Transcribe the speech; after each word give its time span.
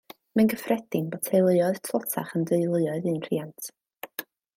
Mae'n 0.39 0.47
gyffredin 0.51 1.09
bod 1.11 1.23
teuluoedd 1.27 1.77
tlotach 1.89 2.31
yn 2.39 2.47
deuluoedd 2.53 3.07
un 3.13 3.21
rhiant 3.27 3.71